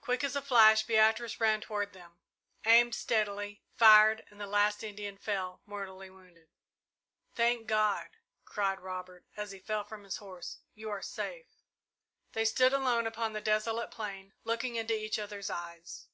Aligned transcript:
Quick 0.00 0.24
as 0.24 0.34
a 0.34 0.40
flash 0.40 0.84
Beatrice 0.84 1.38
ran 1.38 1.60
toward 1.60 1.92
them, 1.92 2.18
aimed 2.64 2.94
steadily, 2.94 3.62
fired, 3.76 4.24
and 4.30 4.40
the 4.40 4.46
last 4.46 4.82
Indian 4.82 5.18
fell, 5.18 5.60
mortally 5.66 6.08
wounded. 6.08 6.48
"Thank 7.34 7.66
God!" 7.66 8.08
cried 8.46 8.80
Robert, 8.80 9.26
as 9.36 9.50
he 9.50 9.58
fell 9.58 9.84
from 9.84 10.04
his 10.04 10.16
horse. 10.16 10.60
"You 10.74 10.88
are 10.88 11.02
safe!" 11.02 11.62
They 12.32 12.46
stood 12.46 12.72
alone 12.72 13.06
upon 13.06 13.34
the 13.34 13.42
desolate 13.42 13.90
plain, 13.90 14.32
looking 14.44 14.76
into 14.76 14.98
each 14.98 15.18
other's 15.18 15.50
eyes. 15.50 16.06